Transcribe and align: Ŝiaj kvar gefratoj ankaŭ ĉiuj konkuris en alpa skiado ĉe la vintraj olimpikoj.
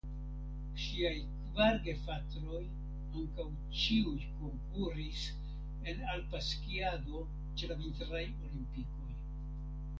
Ŝiaj 0.83 1.17
kvar 1.41 1.75
gefratoj 1.87 2.61
ankaŭ 3.19 3.45
ĉiuj 3.81 4.15
konkuris 4.39 5.29
en 5.93 6.03
alpa 6.17 6.43
skiado 6.49 7.23
ĉe 7.59 7.73
la 7.73 7.81
vintraj 7.85 8.27
olimpikoj. 8.27 9.11